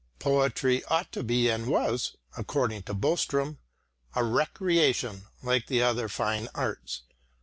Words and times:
Poetry 0.17 0.83
ought 0.85 1.11
to 1.11 1.21
be 1.21 1.47
and 1.47 1.67
was 1.67 2.15
(according 2.35 2.81
to 2.89 2.95
Boström) 2.95 3.57
a 4.15 4.23
recreation 4.23 5.27
like 5.43 5.67
the 5.67 5.83
other 5.83 6.09
fine 6.09 6.49
arts. 6.55 7.03